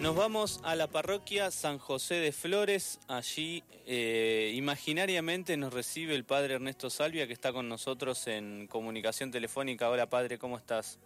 [0.00, 3.00] Nos vamos a la parroquia San José de Flores.
[3.06, 9.30] Allí eh, imaginariamente nos recibe el padre Ernesto Salvia que está con nosotros en comunicación
[9.30, 9.90] telefónica.
[9.90, 10.98] Hola padre, ¿cómo estás?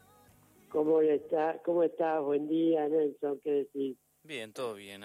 [0.69, 1.61] ¿Cómo está?
[1.65, 2.23] ¿Cómo estás?
[2.23, 3.41] Buen día, Nelson.
[3.43, 3.97] ¿Qué decís?
[4.23, 5.03] Bien, todo bien.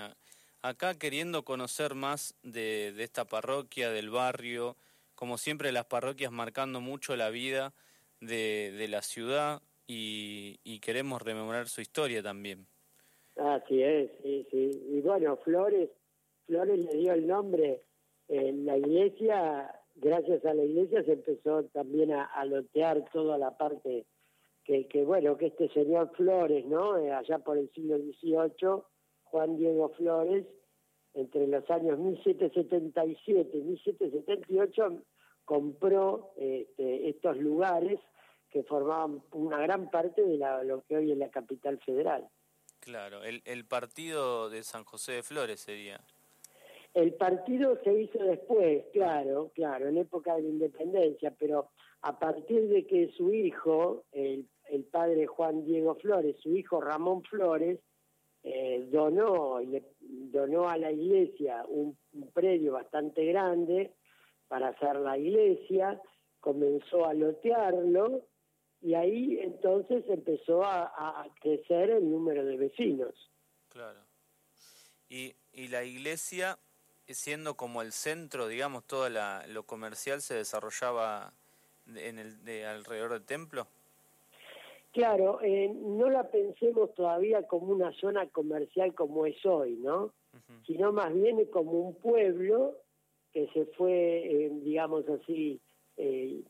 [0.61, 4.77] Acá queriendo conocer más de, esta parroquia, del barrio,
[5.15, 7.73] como siempre las parroquias marcando mucho la vida
[8.21, 12.67] de, la ciudad y queremos rememorar su historia también.
[13.39, 14.71] Así es, sí, sí.
[14.89, 15.89] Y bueno, Flores,
[16.45, 17.83] Flores le dio el nombre.
[18.27, 24.05] En la iglesia, gracias a la iglesia, se empezó también a, lotear toda la parte
[24.63, 26.97] que, bueno, que este señor Flores, ¿no?
[26.97, 28.83] Eh, allá por el siglo XVIII,
[29.23, 30.45] Juan Diego Flores,
[31.15, 35.01] entre los años 1777 y 1778,
[35.45, 37.99] compró este, estos lugares
[38.51, 42.29] que formaban una gran parte de la, lo que hoy es la capital federal.
[42.79, 45.99] Claro, el, el partido de San José de Flores sería.
[46.93, 51.69] El partido se hizo después, claro, claro, en época de la independencia, pero
[52.01, 57.21] a partir de que su hijo, el, el padre Juan Diego Flores, su hijo Ramón
[57.23, 57.79] Flores,
[58.43, 63.93] eh, donó, le, donó a la iglesia un, un, predio bastante grande
[64.47, 66.01] para hacer la iglesia,
[66.39, 68.28] comenzó a lotearlo
[68.81, 73.13] y ahí entonces empezó a, crecer el número de vecinos.
[73.69, 73.99] Claro.
[75.09, 76.57] Y, y la iglesia,
[77.07, 81.33] siendo como el centro, digamos, todo la, lo comercial se desarrollaba
[81.95, 83.67] en el, de, alrededor del templo.
[84.91, 90.13] Claro, eh, no la pensemos todavía como una zona comercial como es hoy, ¿no?
[90.65, 92.75] Sino más bien como un pueblo
[93.31, 95.59] que se fue, eh, digamos así,
[95.97, 96.41] eh,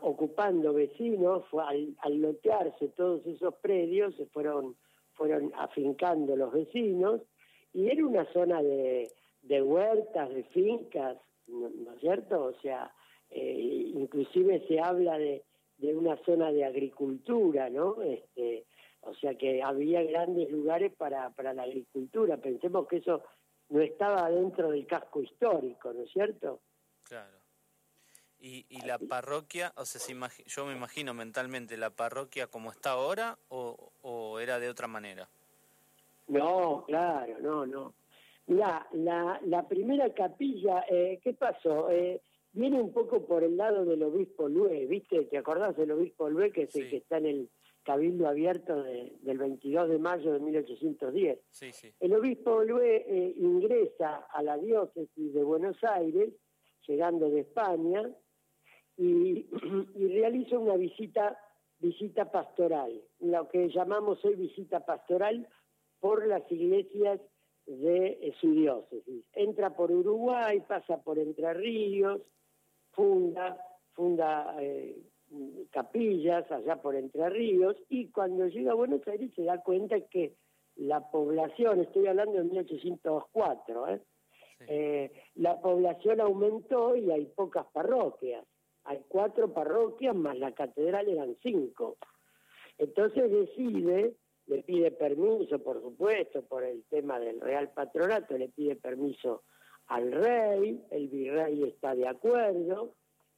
[0.00, 4.76] ocupando vecinos, al, al, lotearse todos esos predios, se fueron,
[5.14, 7.20] fueron afincando los vecinos,
[7.72, 9.10] y era una zona de,
[9.42, 11.16] de huertas, de fincas,
[11.46, 12.44] ¿no, es cierto?
[12.44, 12.92] O sea,
[13.30, 15.42] eh, inclusive se habla de,
[15.78, 18.02] de una zona de agricultura, ¿no?
[18.02, 18.64] Este,
[19.00, 22.36] o sea que había grandes lugares para, para la agricultura.
[22.36, 23.22] Pensemos que eso
[23.68, 26.60] no estaba dentro del casco histórico, ¿no es cierto?
[27.02, 27.41] Claro.
[28.44, 30.00] ¿Y, y la parroquia, o sea,
[30.46, 35.28] yo me imagino mentalmente, la parroquia como está ahora o, o era de otra manera?
[36.26, 37.94] No, claro, no, no.
[38.48, 41.88] La, la primera capilla, eh, ¿qué pasó?
[41.90, 42.20] Eh,
[42.52, 45.22] viene un poco por el lado del obispo Lue, ¿viste?
[45.26, 47.50] ¿Te acordás del obispo Lue, que es el que está en el
[47.84, 51.38] cabildo abierto de, del 22 de mayo de 1810?
[51.50, 51.92] Sí, sí.
[52.00, 56.30] El obispo Lue eh, ingresa a la diócesis de Buenos Aires,
[56.88, 58.10] llegando de España,
[58.96, 59.46] y,
[59.94, 61.38] y realizo una visita
[61.82, 65.48] visita pastoral, lo que llamamos hoy visita pastoral
[65.98, 67.20] por las iglesias
[67.66, 69.24] de eh, su diócesis.
[69.34, 72.20] Entra por Uruguay, pasa por Entre Ríos,
[72.92, 73.58] funda,
[73.94, 74.96] funda eh,
[75.70, 80.36] capillas allá por Entre Ríos y cuando llega a Buenos Aires se da cuenta que
[80.76, 84.00] la población, estoy hablando de 1804, ¿eh?
[84.68, 88.46] Eh, la población aumentó y hay pocas parroquias
[88.84, 91.96] hay cuatro parroquias más la catedral eran cinco.
[92.78, 94.14] Entonces decide,
[94.46, 99.42] le pide permiso, por supuesto, por el tema del Real Patronato, le pide permiso
[99.86, 102.94] al rey, el virrey está de acuerdo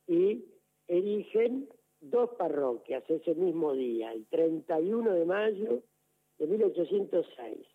[0.07, 0.45] y
[0.87, 1.69] eligen
[2.01, 5.83] dos parroquias ese mismo día, el 31 de mayo
[6.39, 7.67] de 1806.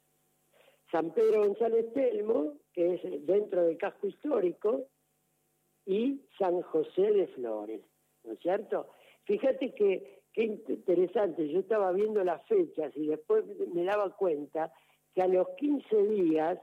[0.92, 4.88] San Pedro González Telmo, que es dentro del casco histórico,
[5.90, 7.82] y San José de Flores,
[8.24, 8.90] ¿no es cierto?
[9.24, 14.72] Fíjate que qué interesante, yo estaba viendo las fechas y después me daba cuenta
[15.16, 16.60] que a los 15 días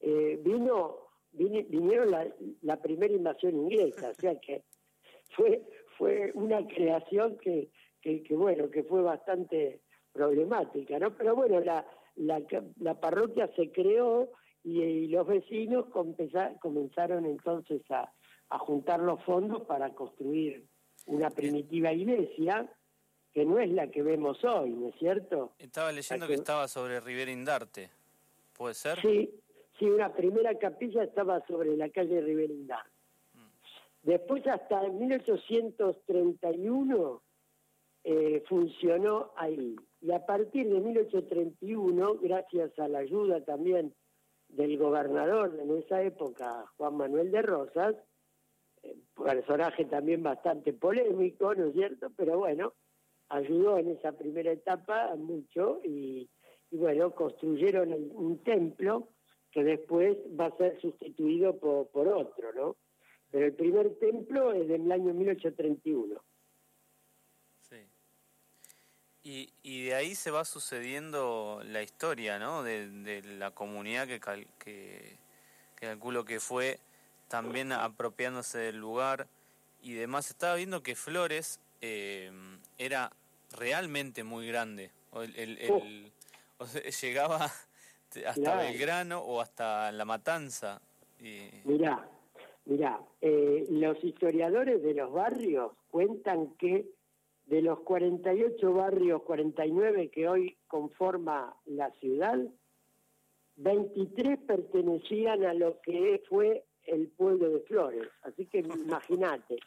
[0.00, 0.98] eh, vino
[1.32, 2.26] vinieron la,
[2.60, 4.64] la, primera invasión inglesa, o sea que
[5.34, 5.62] fue
[5.96, 7.70] fue una creación que,
[8.02, 9.80] que, bueno que fue bastante
[10.12, 11.16] problemática, ¿no?
[11.16, 11.86] Pero bueno la
[12.16, 12.42] la,
[12.80, 14.28] la parroquia se creó
[14.62, 15.86] y los vecinos
[16.60, 18.12] comenzaron entonces a,
[18.50, 20.66] a juntar los fondos para construir
[21.06, 22.70] una primitiva iglesia
[23.32, 25.52] que no es la que vemos hoy, ¿no es cierto?
[25.58, 26.32] Estaba leyendo que...
[26.34, 27.90] estaba sobre Rivera Indarte,
[28.54, 29.00] ¿puede ser?
[29.00, 29.30] Sí,
[29.78, 32.90] sí, una primera capilla estaba sobre la calle Rivera Indarte.
[33.34, 33.46] Mm.
[34.02, 37.22] Después hasta 1831
[38.04, 39.76] eh, funcionó ahí.
[40.00, 43.92] Y a partir de 1831, gracias a la ayuda también
[44.48, 47.94] del gobernador en esa época, Juan Manuel de Rosas,
[49.14, 52.10] personaje también bastante polémico, ¿no es cierto?
[52.16, 52.74] Pero bueno,
[53.28, 56.28] ayudó en esa primera etapa mucho y,
[56.70, 59.08] bueno, construyeron un templo
[59.50, 62.76] que después va a ser sustituido por, otro, ¿no?
[63.30, 66.22] Pero el primer templo es del año 1831.
[67.60, 67.76] Sí.
[69.22, 72.62] Y, y de ahí se va sucediendo la historia, ¿no?
[72.62, 74.20] De, la comunidad que,
[74.58, 75.18] que
[75.74, 76.78] calculo que fue
[77.28, 79.28] también apropiándose del lugar
[79.82, 80.30] y demás.
[80.30, 82.30] Estaba viendo que Flores eh,
[82.78, 83.12] era
[83.56, 84.90] realmente muy grande.
[85.14, 86.12] El, el,
[87.02, 87.50] llegaba
[88.26, 90.80] hasta Belgrano o hasta La Matanza.
[91.20, 91.50] Y...
[91.64, 92.08] Mirá,
[92.64, 96.86] mirá, eh, los historiadores de los barrios cuentan que
[97.46, 102.38] de los 48 barrios, 49 que hoy conforma la ciudad,
[103.56, 108.08] 23 pertenecían a lo que fue el pueblo de Flores.
[108.22, 109.58] Así que imagínate,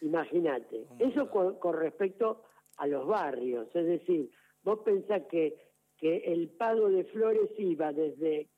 [0.00, 0.86] imagínate.
[0.98, 2.42] Eso con, respecto
[2.76, 4.30] a los barrios, es decir,
[4.62, 5.56] vos pensás que,
[5.96, 8.48] que el pago de Flores iba desde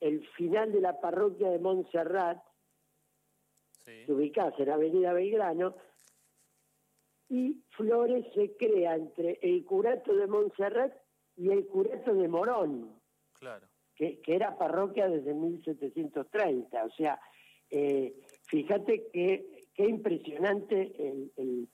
[0.00, 2.42] el final de la parroquia de Montserrat,
[3.84, 4.04] sí.
[4.08, 5.74] ubicás en Avenida Belgrano,
[7.28, 10.92] y Flores se crea entre el curato de Montserrat
[11.36, 13.00] y el curato de Morón.
[13.34, 13.66] Claro.
[13.94, 16.84] Que, que, era parroquia desde 1730.
[16.84, 17.20] O sea,
[17.70, 18.14] eh,
[18.46, 20.92] fíjate que qué impresionante
[21.36, 21.68] el,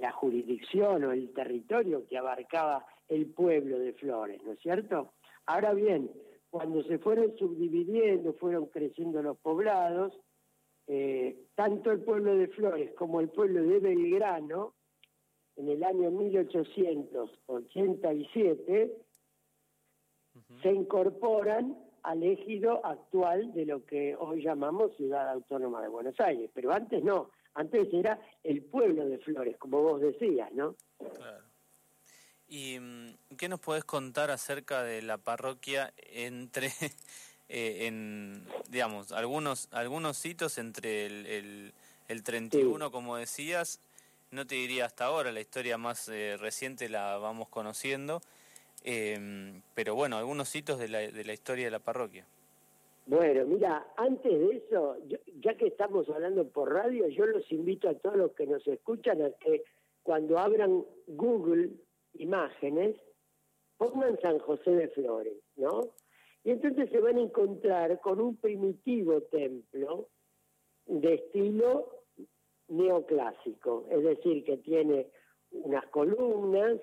[0.00, 5.12] la jurisdicción o el territorio que abarcaba el pueblo de Flores, ¿no es cierto?
[5.46, 6.10] Ahora bien,
[6.50, 10.18] cuando se fueron subdividiendo, fueron creciendo los poblados,
[10.86, 14.74] eh, tanto el pueblo de Flores como el pueblo de Belgrano,
[15.56, 18.96] en el año 1887,
[20.62, 26.50] se incorporan al ejido actual de lo que hoy llamamos Ciudad Autónoma de Buenos Aires.
[26.54, 30.74] Pero antes no, antes era el pueblo de Flores, como vos decías, ¿no?
[30.98, 31.44] Claro.
[32.48, 36.66] ¿Y mm, qué nos podés contar acerca de la parroquia entre,
[37.48, 41.72] eh, en, digamos, algunos, algunos hitos entre el, el,
[42.08, 43.80] el 31, como decías,
[44.30, 48.22] no te diría hasta ahora, la historia más eh, reciente la vamos conociendo,
[48.84, 52.26] eh, pero bueno, algunos hitos de la, de la historia de la parroquia.
[53.06, 54.96] Bueno, mira, antes de eso,
[55.40, 59.22] ya que estamos hablando por radio, yo los invito a todos los que nos escuchan
[59.22, 59.64] a que
[60.02, 61.70] cuando abran Google
[62.14, 62.96] Imágenes,
[63.76, 65.88] pongan San José de Flores, ¿no?
[66.44, 70.08] Y entonces se van a encontrar con un primitivo templo
[70.86, 72.02] de estilo
[72.68, 75.08] neoclásico, es decir, que tiene
[75.50, 76.78] unas columnas,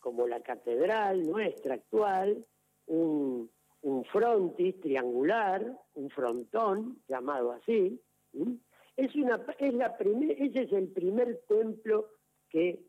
[0.00, 2.44] como la catedral nuestra actual,
[2.86, 3.50] un,
[4.10, 8.00] frontis triangular, un frontón, llamado así.
[8.96, 12.08] Es una, es la primer, ese es el primer templo
[12.48, 12.80] que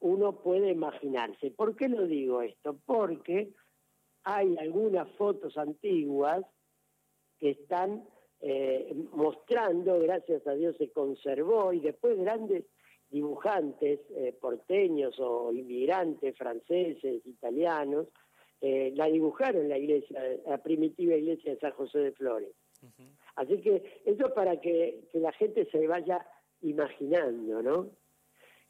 [0.00, 1.50] uno puede imaginarse.
[1.50, 2.78] ¿Por qué lo digo esto?
[2.84, 3.52] Porque
[4.24, 6.44] hay algunas fotos antiguas
[7.38, 8.06] que están
[8.40, 12.64] eh, mostrando, gracias a Dios se conservó, y después grandes
[13.10, 18.08] dibujantes eh, porteños o inmigrantes franceses, italianos,
[18.60, 22.52] eh, la dibujaron la iglesia, la primitiva iglesia de San José de Flores.
[23.36, 26.24] Así que eso para que, la gente se vaya
[26.62, 27.90] imaginando, ¿no?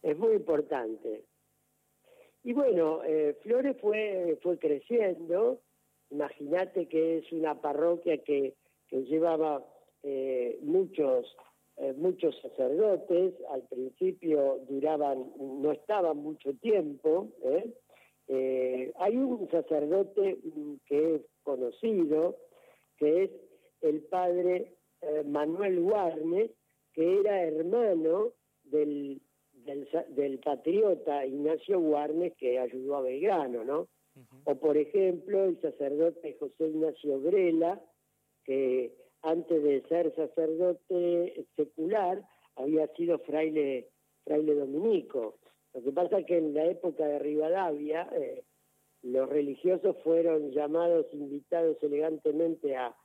[0.03, 1.25] Es muy importante.
[2.45, 5.61] Y bueno, eh, Flores fue, fue creciendo,
[6.11, 8.55] imagínate que es una parroquia que,
[8.89, 9.65] que llevaba
[10.63, 11.37] muchos
[11.81, 17.29] eh, muchos sacerdotes, al principio duraban, no estaban mucho tiempo.
[17.45, 17.73] ¿eh?
[18.27, 22.37] Eh, hay un sacerdote mm, que es conocido,
[22.97, 23.31] que es
[23.83, 24.75] el padre
[25.27, 26.51] Manuel Warnes,
[26.93, 28.33] que era hermano
[28.65, 29.21] del,
[29.55, 33.89] del, patriota Ignacio Warnes que ayudó a Belgrano, ¿no?
[34.43, 37.81] O por ejemplo el sacerdote José Ignacio Grela,
[38.43, 38.93] que
[39.23, 42.23] antes de ser sacerdote secular,
[42.57, 43.89] había sido fraile,
[44.25, 45.39] fraile dominico.
[45.75, 48.43] Lo que pasa es que en la época de Rivadavia, eh,
[49.03, 52.97] los religiosos fueron llamados, invitados elegantemente a,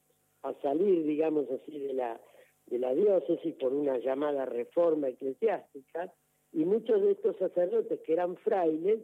[0.44, 2.20] a salir, digamos así, de la,
[2.68, 6.12] de la diócesis por una llamada reforma eclesiástica,
[6.52, 9.00] y muchos de estos sacerdotes que eran frailes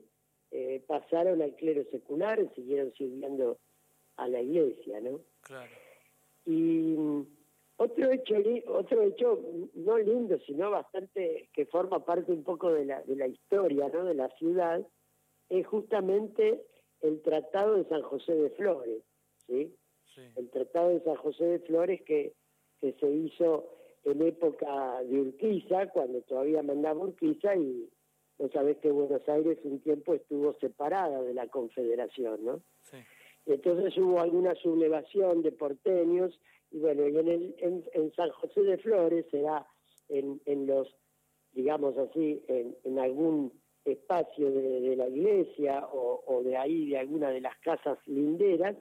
[0.51, 3.57] eh, pasaron al clero secular y siguieron sirviendo
[4.17, 5.21] a la iglesia, ¿no?
[5.41, 5.71] Claro.
[6.45, 6.95] Y
[7.77, 8.35] otro hecho,
[8.67, 9.41] otro hecho
[9.73, 14.03] no lindo, sino bastante que forma parte un poco de la, de la historia ¿no?
[14.03, 14.85] de la ciudad,
[15.49, 16.61] es justamente
[17.01, 19.03] el Tratado de San José de Flores,
[19.47, 19.73] ¿sí?
[20.35, 22.33] El Tratado de San José de Flores que,
[22.81, 23.69] que se hizo
[24.03, 27.89] en época de Urquiza, cuando todavía mandaba Urquiza, y,
[28.37, 32.61] vos sabés que Buenos Aires un tiempo estuvo separada de la Confederación, ¿no?
[32.83, 32.97] Sí.
[33.45, 36.39] Entonces hubo alguna sublevación de porteños
[36.71, 37.55] y bueno, y en, el,
[37.93, 39.65] en, San José de Flores será
[40.07, 40.87] en, en los,
[41.51, 43.51] digamos así, en, algún
[43.85, 48.75] espacio de, la iglesia o, de ahí, de alguna de las casas linderas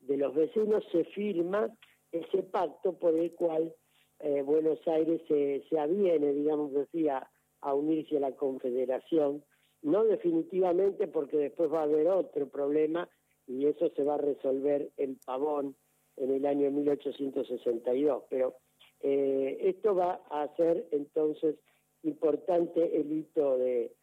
[0.00, 1.70] de los vecinos, se firma
[2.12, 3.74] ese pacto por el cual
[4.20, 9.42] eh, Buenos Aires se, se aviene, digamos así, a unirse a la Confederación,
[9.82, 13.08] no definitivamente porque después va a haber otro problema
[13.46, 15.76] y eso se va a resolver en Pavón
[16.16, 18.24] en el año 1862.
[18.30, 18.56] Pero
[19.00, 21.56] eh, esto va a ser entonces
[22.02, 23.94] importante el hito de,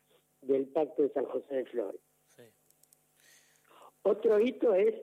[0.41, 2.01] del Pacto de San José de Flores.
[4.03, 4.95] Otro hito es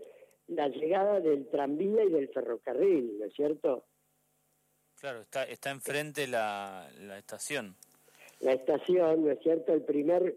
[0.49, 3.87] la llegada del tranvía y del ferrocarril, ¿no es cierto?
[4.99, 7.77] Claro, está, está enfrente la, la estación.
[8.41, 9.73] La estación, ¿no es cierto?
[9.73, 10.37] El primer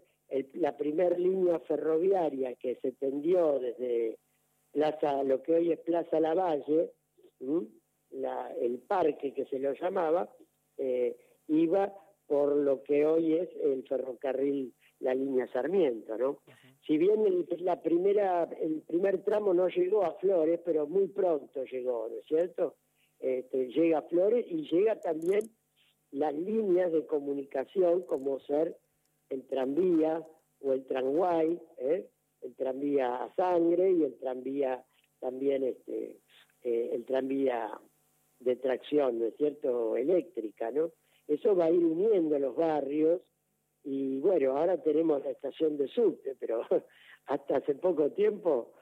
[0.54, 4.18] la primera línea ferroviaria que se tendió desde
[4.72, 6.92] Plaza, lo que hoy es Plaza Lavalle,
[8.10, 10.30] la, el parque que se lo llamaba,
[10.78, 11.16] eh,
[11.48, 11.92] iba
[12.26, 16.38] por lo que hoy es el ferrocarril, la línea Sarmiento, ¿no?
[16.86, 21.64] Si bien el, la primera, el primer tramo no llegó a Flores, pero muy pronto
[21.64, 22.76] llegó, ¿no es cierto?
[23.18, 25.42] Este, llega a Flores y llega también
[26.10, 28.76] las líneas de comunicación como ser
[29.32, 30.22] el tranvía
[30.60, 32.06] o el tranguay, ¿eh?
[32.42, 34.84] el tranvía a sangre y el tranvía
[35.20, 36.18] también este
[36.62, 37.70] eh, el tranvía
[38.40, 40.90] de tracción, ¿no es cierto?, eléctrica, ¿no?
[41.26, 43.20] Eso va a ir uniendo los barrios
[43.84, 46.62] y bueno, ahora tenemos la estación de subte, pero
[47.26, 48.74] hasta hace poco tiempo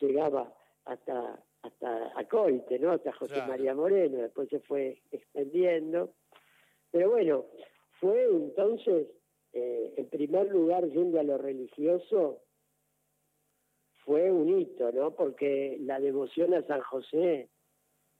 [0.00, 0.52] llegaba
[0.84, 2.92] hasta hasta Acoite, ¿no?
[2.92, 6.14] Hasta José María Moreno, después se fue extendiendo.
[6.92, 7.46] Pero bueno,
[8.00, 9.08] fue entonces
[9.98, 12.42] en primer lugar, yendo a lo religioso,
[14.04, 15.10] fue un hito, ¿no?
[15.10, 17.48] Porque la devoción a San José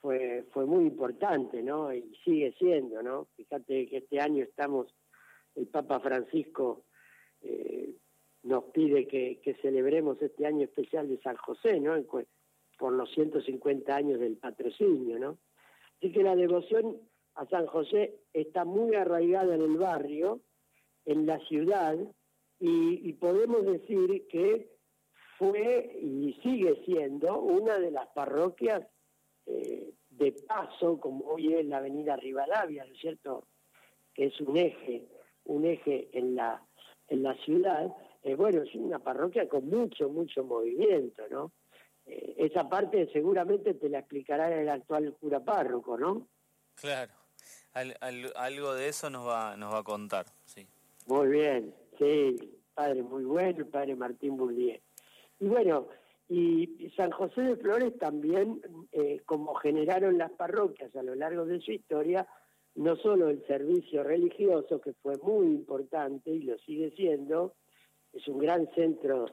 [0.01, 1.95] fue, muy importante, ¿no?
[1.95, 3.29] Y sigue siendo, ¿no?
[3.37, 4.93] Fíjate que este año estamos,
[5.55, 6.85] el Papa Francisco
[7.43, 7.95] eh,
[8.43, 11.95] nos pide que, celebremos este año especial de San José, ¿no?
[12.77, 15.39] Por los 150 años del patrocinio, ¿no?
[15.99, 16.97] Así que la devoción
[17.37, 20.41] a San José está muy arraigada en el barrio
[21.09, 21.97] en la ciudad
[22.61, 24.69] y, podemos decir que
[25.39, 28.87] fue y sigue siendo una de las parroquias
[29.47, 33.47] eh, de paso, como hoy es la avenida Rivadavia, ¿no es cierto?
[34.13, 35.09] Que es un eje,
[35.45, 36.63] un eje en la,
[37.09, 37.91] en la ciudad.
[38.23, 41.53] Eh, bueno, es una parroquia con mucho, mucho movimiento, ¿no?
[42.05, 46.29] Eh, esa parte seguramente te la explicará el actual cura párroco, ¿no?
[46.75, 47.13] Claro,
[47.73, 50.67] algo de eso nos va, nos va a contar, sí.
[51.09, 52.37] Muy bien, sí,
[52.75, 54.79] padre muy bueno, el padre Martín Bourdieu.
[55.41, 55.89] Y bueno,
[56.29, 58.61] y San José de Flores también,
[58.93, 62.29] eh, como generaron las parroquias a lo largo de su historia,
[62.75, 67.55] no solo el servicio religioso, que fue muy importante y lo sigue siendo,
[68.13, 69.25] es un gran centro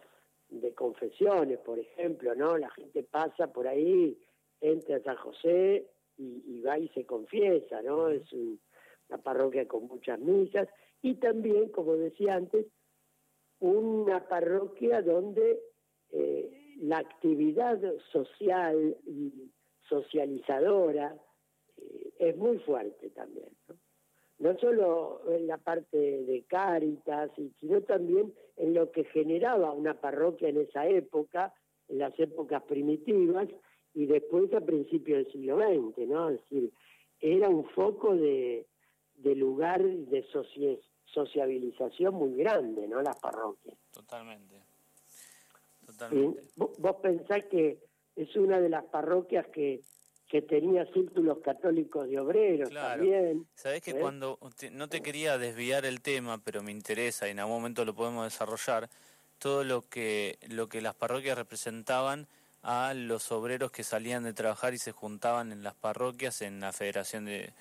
[0.47, 2.57] de confesiones, por ejemplo, ¿no?
[2.57, 4.17] La gente pasa por ahí,
[4.61, 5.85] entra a San José
[6.17, 8.07] y, y va y se confiesa, ¿no?
[8.07, 10.69] Es una parroquia con muchas misas
[11.05, 12.65] y también, como decía antes,
[13.59, 15.59] una parroquia donde
[16.11, 17.79] eh, la actividad
[18.11, 19.51] social y
[19.87, 21.15] socializadora
[21.77, 23.49] eh, es muy fuerte también.
[23.67, 23.75] ¿no?
[24.39, 30.49] no solo en la parte de Cáritas, sino también en lo que generaba una parroquia
[30.49, 31.53] en esa época,
[31.87, 33.47] en las épocas primitivas,
[33.93, 36.29] y después a principios del siglo XX, ¿no?
[36.29, 36.73] Es decir,
[37.19, 38.65] era un foco de,
[39.17, 43.01] de lugar de sociedad sociabilización muy grande, ¿no?
[43.01, 43.77] Las parroquias.
[43.91, 44.55] Totalmente.
[45.85, 46.43] Totalmente.
[46.55, 47.79] ¿Vos, pensás que
[48.15, 49.81] es una de las parroquias que,
[50.27, 53.47] que tenía círculos católicos de obreros también.
[53.55, 53.99] Sabés que ¿eh?
[53.99, 54.39] cuando
[54.71, 58.25] no te quería desviar el tema, pero me interesa y en algún momento lo podemos
[58.25, 58.89] desarrollar,
[59.37, 62.27] todo lo que lo que las parroquias representaban
[62.63, 66.73] a los obreros que salían de trabajar y se juntaban en las parroquias en la
[66.73, 67.53] Federación de,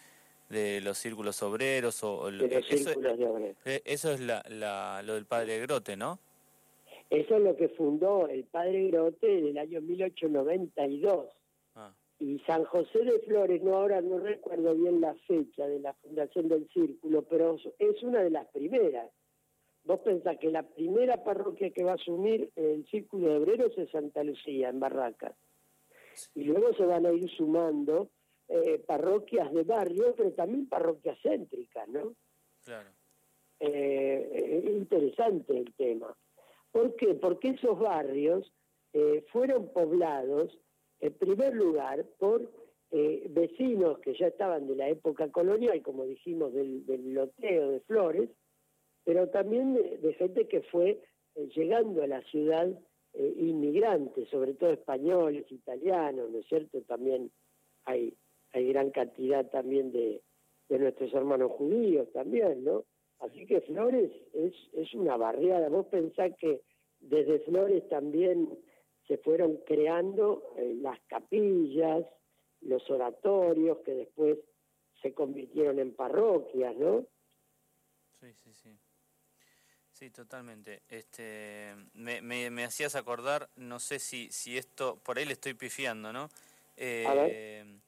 [0.49, 3.57] de los círculos obreros o, de los eso, círculos de obreros.
[3.65, 6.19] Eh, eso es la, lo del padre Grote, ¿no?
[7.11, 11.27] Eso es lo que fundó el padre Grote en el año 1892.
[11.77, 11.93] Ah.
[12.19, 16.49] Y San José de Flores, no ahora no recuerdo bien la fecha de la fundación
[16.49, 19.11] del círculo, pero es una de las primeras.
[19.85, 23.91] Vos pensás que la primera parroquia que va a asumir el círculo de obreros es
[23.91, 25.35] Santa Lucía, en Barracas.
[26.35, 28.09] Y luego se van a ir sumando
[28.49, 32.15] eh, parroquias de barrio, pero también parroquias céntricas, ¿no?
[32.65, 32.91] Claro.
[33.61, 36.17] eh, interesante el tema.
[36.75, 37.15] ¿Por qué?
[37.15, 38.53] Porque esos barrios
[38.95, 40.57] eh, fueron poblados,
[41.01, 42.49] en primer lugar, por
[42.93, 48.31] eh, vecinos que ya estaban de la época colonial, como dijimos, del, loteo de Flores,
[49.05, 51.01] pero también de, gente que fue
[51.35, 52.69] eh, llegando a la ciudad
[53.17, 56.83] inmigrantes, sobre todo españoles, italianos, ¿no es cierto?
[56.83, 57.31] También
[57.85, 58.13] hay,
[58.55, 60.23] hay gran cantidad también de,
[60.69, 62.85] de nuestros hermanos judíos también, ¿no?
[63.21, 65.69] Así que Flores es, es una barriada.
[65.69, 66.63] Vos pensás que
[67.01, 68.49] desde Flores también
[69.07, 72.05] se fueron creando eh, las capillas,
[72.61, 74.39] los oratorios que después
[75.03, 77.05] se convirtieron en parroquias, ¿no?
[78.21, 78.71] Sí, sí, sí.
[79.91, 80.83] Sí, totalmente.
[80.89, 86.13] Este, me, me, hacías acordar, no sé si, si esto, por ahí le estoy pifiando,
[86.13, 86.31] ¿no?
[86.77, 87.79] Eh,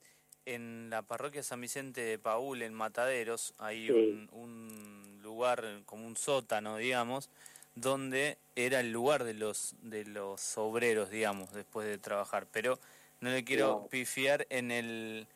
[0.47, 6.17] en la parroquia San Vicente de Paul, en Mataderos, hay un, un lugar como un
[6.17, 7.31] sótano, digamos,
[7.75, 12.47] donde era el lugar de los de los obreros, digamos, después de trabajar.
[12.50, 12.79] Pero
[13.21, 15.26] no le quiero pifiar en el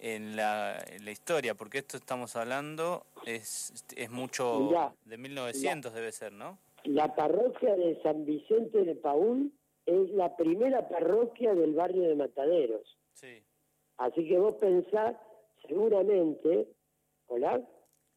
[0.00, 6.32] en la, la, historia, porque esto estamos hablando es, es mucho de 1900 debe ser,
[6.32, 6.56] ¿no?
[6.84, 9.52] La parroquia de San Vicente de Paúl
[9.86, 12.96] es la primera parroquia del barrio de Mataderos.
[13.14, 13.42] Sí.
[13.98, 15.16] Así que vos pensás,
[15.66, 16.68] seguramente,
[17.26, 17.60] ¿hola?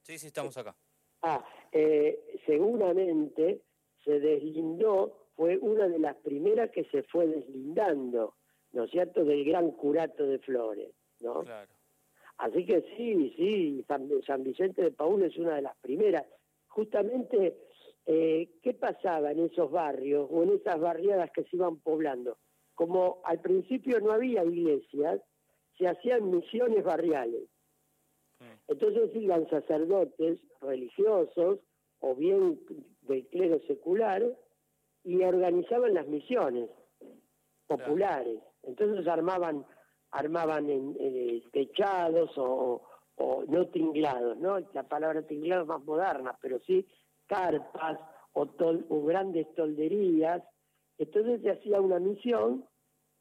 [0.03, 0.75] Sí, sí, estamos acá.
[1.23, 3.61] Ah, eh, seguramente
[4.03, 8.35] se deslindó, fue una de las primeras que se fue deslindando,
[8.73, 11.41] ¿no es cierto?, del gran curato de Flores, ¿no?
[11.41, 11.71] Claro.
[12.37, 16.25] Así que sí, sí, San, Vicente de Paúl es una de las primeras.
[16.67, 17.57] Justamente,
[18.05, 22.37] eh, ¿qué pasaba en esos barrios o en esas barriadas que se iban poblando?
[22.73, 25.21] Como al principio no había iglesias,
[25.77, 27.43] se hacían misiones barriales.
[28.67, 31.59] Entonces iban sacerdotes religiosos
[31.99, 32.59] o bien
[33.01, 34.23] del clero secular
[35.03, 36.69] y organizaban las misiones
[37.67, 38.39] populares.
[38.63, 39.65] Entonces armaban
[40.11, 42.81] armaban en, eh, techados o,
[43.47, 44.59] no tinglados, ¿no?
[44.73, 46.87] La palabra tinglado es más moderna, pero sí
[47.27, 47.99] carpas
[48.33, 48.47] o,
[48.89, 50.41] o grandes tolderías.
[50.97, 52.65] Entonces se hacía una misión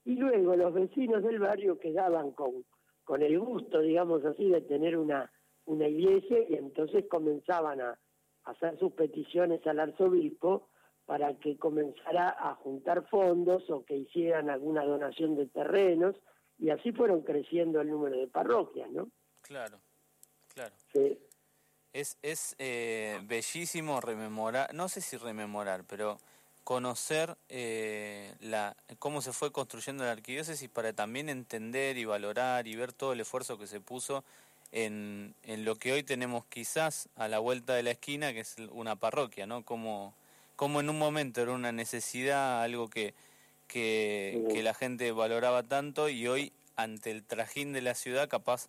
[0.04, 2.64] y luego los vecinos del barrio quedaban con,
[3.04, 5.30] con el gusto, digamos así, de tener una,
[5.66, 7.98] una iglesia y entonces comenzaban a,
[8.44, 10.68] hacer sus peticiones al arzobispo
[11.04, 16.16] para que comenzara a juntar fondos o que hicieran alguna donación de terrenos
[16.58, 19.10] y así fueron creciendo el número de parroquias, ¿no?
[19.42, 19.80] Claro,
[20.48, 20.74] claro.
[20.92, 21.18] Sí.
[21.92, 26.18] Es, es eh, bellísimo rememorar, no sé si rememorar, pero
[26.70, 32.76] conocer eh, la, cómo se fue construyendo la arquidiócesis para también entender y valorar y
[32.76, 34.22] ver todo el esfuerzo que se puso
[34.70, 38.54] en, en lo que hoy tenemos quizás a la vuelta de la esquina, que es
[38.70, 39.64] una parroquia, ¿no?
[39.64, 40.14] Como,
[40.54, 43.14] como en un momento era una necesidad, algo que,
[43.66, 48.68] que, que la gente valoraba tanto y hoy ante el trajín de la ciudad capaz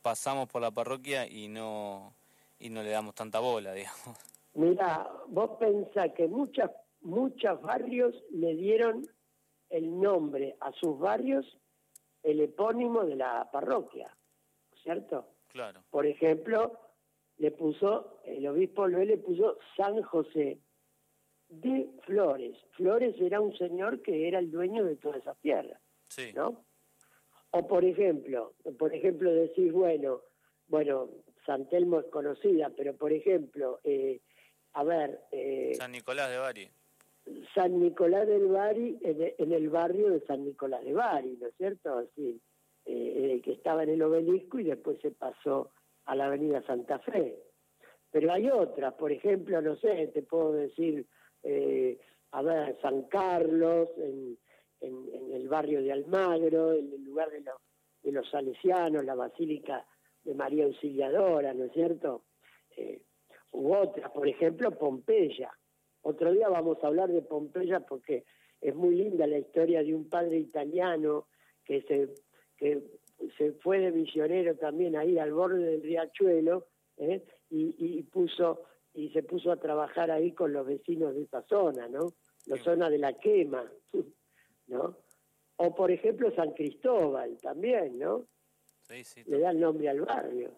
[0.00, 2.14] pasamos por la parroquia y no,
[2.58, 4.16] y no le damos tanta bola, digamos.
[4.54, 6.70] Mira, vos pensás que muchas,
[7.02, 9.06] muchos barrios le dieron
[9.70, 11.58] el nombre a sus barrios,
[12.22, 14.16] el epónimo de la parroquia,
[14.82, 15.28] ¿cierto?
[15.90, 16.78] Por ejemplo,
[17.38, 20.58] le puso, el obispo Luis le puso San José
[21.48, 22.56] de Flores.
[22.72, 26.32] Flores era un señor que era el dueño de toda esa tierra, sí.
[26.34, 26.64] ¿no?
[27.50, 30.22] O por ejemplo, por ejemplo decir, bueno,
[30.68, 31.10] bueno,
[31.44, 34.20] San Telmo es conocida, pero por ejemplo, eh,
[34.72, 35.20] a ver...
[35.32, 36.70] Eh, San Nicolás de Bari.
[37.54, 41.98] San Nicolás del Bari, en, el barrio de San Nicolás de Bari, ¿no es cierto?
[41.98, 42.40] Así,
[42.84, 45.70] eh, que estaba en el obelisco y después se pasó
[46.06, 47.38] a la avenida Santa Fe.
[48.10, 51.06] Pero hay otras, por ejemplo, no sé, te puedo decir,
[51.42, 51.98] eh,
[52.32, 54.36] a ver, San Carlos, en,
[54.80, 57.54] el barrio de Almagro, en el lugar de, los
[58.02, 59.86] de los salesianos, la Basílica
[60.24, 62.24] de María Auxiliadora, ¿no es cierto?
[62.76, 63.00] Eh,
[63.52, 65.52] u otras, por ejemplo, Pompeya.
[66.02, 68.24] Otro día vamos a hablar de Pompeya porque
[68.60, 71.26] es muy linda la historia de un padre italiano
[71.64, 72.14] que se
[72.56, 72.82] que
[73.38, 77.24] se fue de misionero también ahí al borde del riachuelo ¿eh?
[77.50, 78.62] y, puso
[78.94, 82.12] y se puso a trabajar ahí con los vecinos de esa zona, ¿no?
[82.46, 83.70] La zona de la quema,
[84.66, 84.96] ¿no?
[85.56, 88.26] O por ejemplo San Cristóbal también, ¿no?
[88.82, 89.22] Sí, sí.
[89.26, 90.50] Le da el nombre al barrio.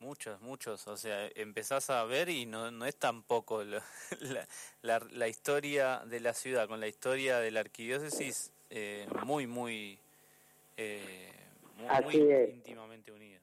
[0.00, 0.86] Muchos, muchos.
[0.86, 3.82] O sea, empezás a ver y no, no es tampoco la,
[4.82, 9.98] la, la, historia de la ciudad con la historia de la arquidiócesis eh, muy, muy
[10.76, 11.32] eh,
[12.04, 12.16] muy,
[12.54, 13.40] íntimamente unida.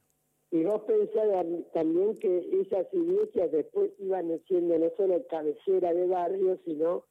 [0.50, 1.26] Y vos pensás
[1.72, 7.04] también que esas iglesias después iban siendo no solo cabecera de barrio, sino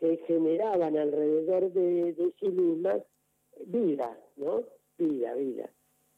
[0.00, 3.02] que generaban alrededor de, sí mismas
[3.66, 4.64] vida, ¿no?
[4.98, 5.70] Vida, vida.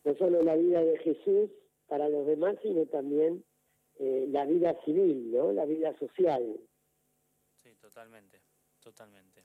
[0.04, 1.50] No solo la vida de Jesús
[1.88, 3.44] para los demás, sino también
[3.98, 5.52] eh, la vida civil, ¿no?
[5.52, 6.56] La vida social.
[7.62, 8.40] Sí, totalmente,
[8.80, 9.44] totalmente.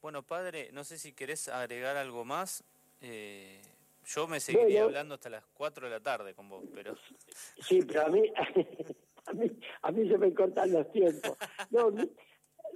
[0.00, 2.64] Bueno, padre, no sé si querés agregar algo más.
[3.00, 3.60] Eh,
[4.04, 6.94] yo me seguiría hablando hasta las 4 de la tarde con vos, pero...
[7.60, 8.22] Sí, pero a mí,
[9.26, 9.50] a mí,
[9.82, 11.36] a mí se me cortan los tiempos.
[11.70, 11.90] No,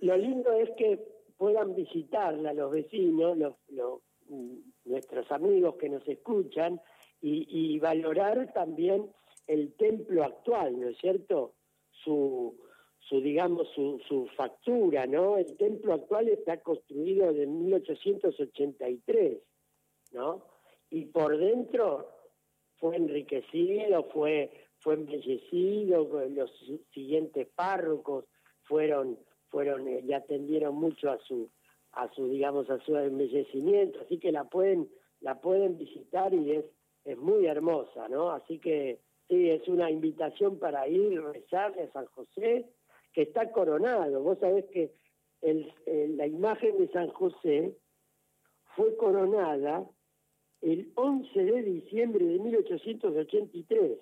[0.00, 0.98] lo lindo es que
[1.36, 3.56] puedan visitarla los vecinos, los,
[4.84, 6.80] nuestros amigos que nos escuchan,
[7.26, 9.10] y, valorar también
[9.46, 11.54] el templo actual, ¿no es cierto?
[11.90, 12.54] Su,
[12.98, 15.38] su digamos, su, factura, ¿no?
[15.38, 19.38] El templo actual está construido de 1883,
[20.12, 20.44] ¿no?
[20.90, 22.10] Y por dentro
[22.76, 26.50] fue enriquecido, fue, fue embellecido, los
[26.92, 28.26] siguientes párrocos
[28.64, 31.48] fueron fueron eh, y atendieron mucho a su
[31.92, 34.88] a su digamos a su embellecimiento así que la pueden
[35.20, 36.64] la pueden visitar y es
[37.04, 42.06] es muy hermosa no así que sí es una invitación para ir rezarle a San
[42.06, 42.66] José
[43.14, 44.22] que está coronado.
[44.22, 44.92] Vos sabés que
[45.40, 47.76] la imagen de San José
[48.76, 49.88] fue coronada
[50.60, 53.98] el 11 de diciembre de 1883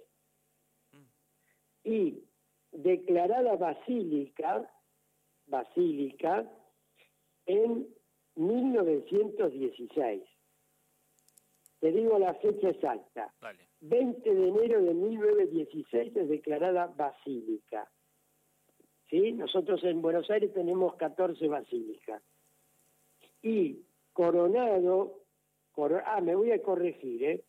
[1.85, 2.25] y
[2.71, 4.71] declarada basílica
[5.47, 6.49] basílica
[7.47, 7.89] en
[8.37, 10.23] 1916.
[11.83, 13.35] Te digo la fecha exacta.
[13.81, 17.91] 20 de enero de 1916 es declarada basílica.
[19.11, 19.33] ¿Sí?
[19.33, 22.23] Nosotros en Buenos Aires tenemos 14 basílicas.
[23.43, 23.81] Y
[24.13, 25.25] coronado,
[26.07, 27.43] ah, me voy a corregir, ¿eh?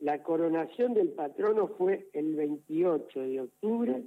[0.00, 4.02] La coronación del patrono fue el 28 de octubre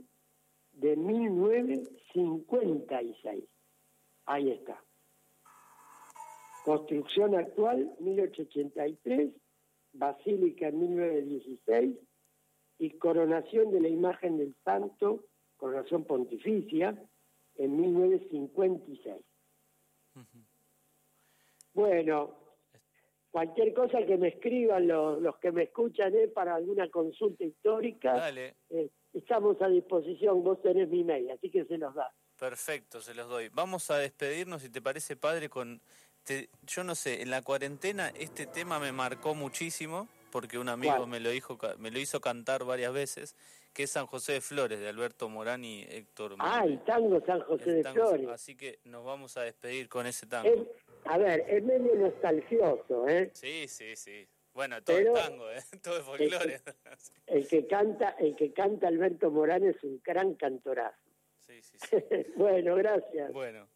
[0.73, 3.45] de 1956.
[4.25, 4.83] Ahí está.
[6.65, 9.31] Construcción actual, 1883,
[9.97, 11.97] Basílica en 1916
[12.79, 15.25] y coronación de la imagen del santo,
[15.57, 17.01] coronación pontificia,
[17.57, 19.15] en 1956.
[21.73, 22.37] Bueno,
[23.31, 26.27] cualquier cosa que me escriban los, los que me escuchan ¿eh?
[26.27, 28.29] para alguna consulta histórica.
[28.69, 32.13] Eh, estamos a disposición, vos tenés mi mail, así que se los da.
[32.37, 33.49] Perfecto, se los doy.
[33.49, 35.81] Vamos a despedirnos, si te parece, padre, con...
[36.63, 41.19] yo no sé, en la cuarentena este tema me marcó muchísimo, porque un amigo me
[41.19, 43.35] lo, dijo, me lo hizo cantar varias veces,
[43.73, 47.41] que es San José de Flores, de Alberto Morán y Héctor Ah, el tango San
[47.41, 48.27] José de Flores.
[48.29, 50.49] Así que nos vamos a despedir con ese tango.
[51.05, 53.31] a ver, es medio nostalgioso, ¿eh?
[53.33, 54.27] Sí, sí, sí.
[54.53, 55.59] Bueno, todo es tango, ¿eh?
[55.83, 56.61] todo es folclore.
[57.27, 60.97] El que, canta, el que canta Alberto Morán es un gran cantorazo.
[61.39, 61.97] Sí, sí, sí.
[62.37, 63.33] bueno, gracias.
[63.33, 63.67] Bueno.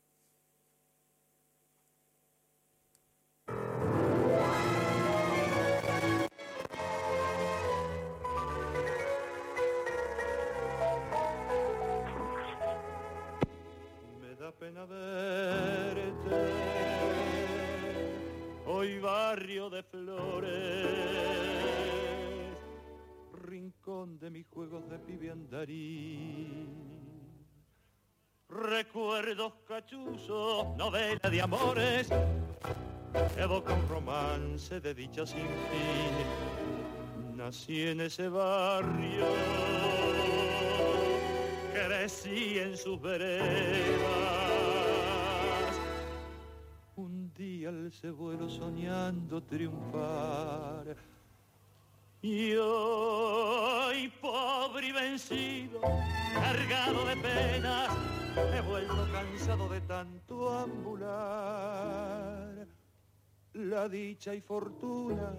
[14.58, 16.36] Pena verte.
[18.66, 20.88] Hoy barrio de flores,
[23.34, 25.34] rincón de mis juegos de pibe
[28.50, 32.10] Recuerdos cachuzos, novela de amores,
[33.38, 37.36] evoca un romance de dicha sin fin.
[37.36, 39.26] Nací en ese barrio,
[42.02, 44.40] en sus veredas
[47.40, 50.96] día se vuelo soñando triunfar.
[52.22, 55.80] Y hoy, pobre y vencido,
[56.34, 57.90] cargado de penas,
[58.54, 61.48] he vuelto cansado de tanto ambular.
[63.54, 65.34] La dicha y fortuna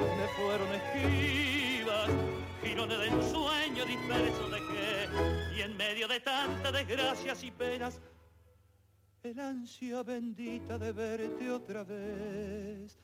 [0.00, 1.43] me fueron esquivas,
[2.64, 8.00] girones de ensueño disperso de que, y en medio de tantas desgracias y penas,
[9.22, 12.98] el ansia bendita de verte otra vez.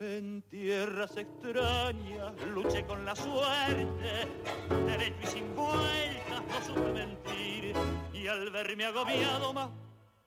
[0.00, 4.28] En tierras extrañas luché con la suerte,
[4.86, 7.74] derecho y sin vueltas no supe mentir,
[8.14, 9.70] y al verme agobiado más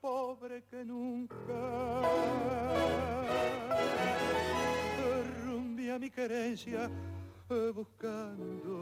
[0.00, 1.36] pobre que nunca,
[5.92, 6.90] a mi querencia
[7.48, 8.74] buscando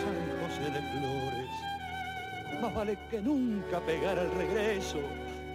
[0.00, 0.80] San José de
[2.60, 4.98] Más vale que nunca pegar al regreso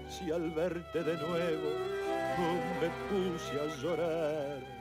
[0.09, 1.69] si al verte de nuevo
[2.37, 4.78] no me puse a llorar.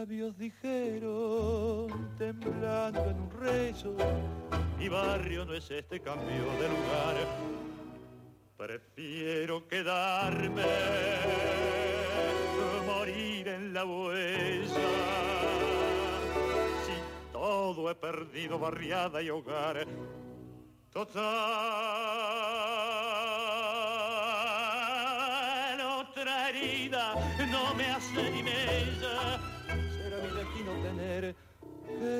[0.00, 3.94] Labios dijeron, temblando en un rezo,
[4.78, 7.16] mi barrio no es este cambio de lugar,
[8.56, 10.64] prefiero quedarme,
[12.86, 14.90] morir en la huella.
[16.86, 16.94] Si
[17.30, 19.86] todo he perdido, barriada y hogar,
[20.90, 22.39] total,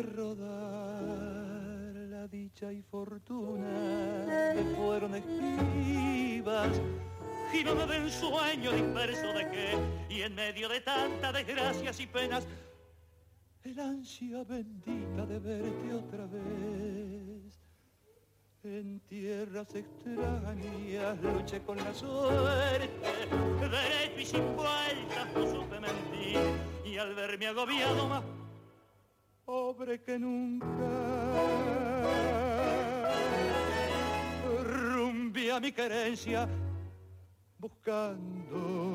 [0.02, 6.80] rodar la dicha y fortuna que fueron esquivas.
[7.52, 9.76] Giro de ensueño disperso de qué,
[10.08, 12.46] y en medio de tantas desgracias y penas,
[13.64, 17.60] el ansia bendita de verte otra vez.
[18.62, 26.38] En tierras extrañas luché con la suerte, derecho y sin vueltas no supe mentir,
[26.84, 28.22] y al verme agobiado más
[29.50, 30.66] pobre que nunca,
[34.62, 36.48] rumbi a mi querencia
[37.58, 38.89] buscando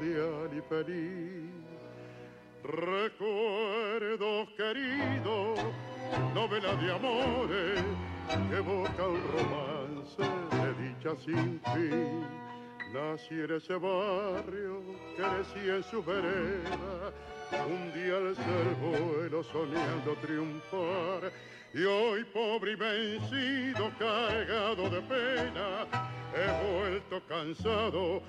[0.00, 1.50] cordial y feliz.
[2.64, 5.58] Recuerdos queridos,
[6.34, 7.84] novela de amores,
[8.48, 12.26] que evoca un romance de dicha sin fin.
[12.92, 14.82] Nací en ese barrio,
[15.16, 17.12] crecí en su vereda,
[17.66, 21.32] un día al ser vuelo soñando triunfar,
[21.72, 25.86] y hoy pobre y vencido, cargado de pena,
[26.34, 28.22] he vuelto cansado